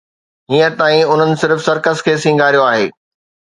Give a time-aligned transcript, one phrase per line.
[0.53, 2.91] هينئر تائين انهن صرف سرڪس کي سينگاريو آهي.